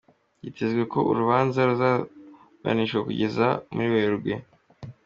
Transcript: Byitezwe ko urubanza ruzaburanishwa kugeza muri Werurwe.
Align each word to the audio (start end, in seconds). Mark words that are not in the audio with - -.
Byitezwe 0.39 0.81
ko 0.93 0.99
urubanza 1.11 1.59
ruzaburanishwa 1.69 2.99
kugeza 3.07 3.47
muri 3.73 3.87
Werurwe. 3.93 4.33